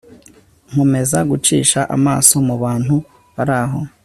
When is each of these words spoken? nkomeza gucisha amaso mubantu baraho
nkomeza 0.71 1.17
gucisha 1.29 1.79
amaso 1.95 2.35
mubantu 2.47 2.95
baraho 3.35 3.79